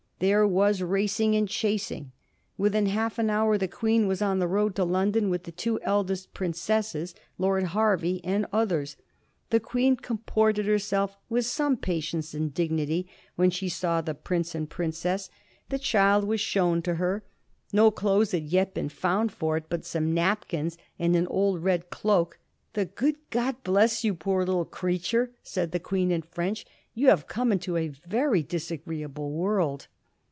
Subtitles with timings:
[0.23, 2.11] There was racing and chasing.
[2.55, 5.81] Within half an hour the Queen was on the road to London with the two
[5.81, 8.97] eldest princesses, Lord Hervey, and others.
[9.49, 14.53] The Queen com ported herself with some patience and dignity when she saw the prince
[14.53, 15.31] and princess.
[15.69, 17.23] The child was shown to her.
[17.71, 18.29] 108 A HISTORY OF THE FOUR GEORGES.
[18.29, 18.29] ch.zxtiii.
[18.29, 21.89] No clothes had yet been found for it but some napkins and an old red
[21.89, 22.37] cloak."
[22.73, 27.25] The good God bless you, poor little creature," said the Queen in French; "you have
[27.25, 29.87] come into a very disagreeable world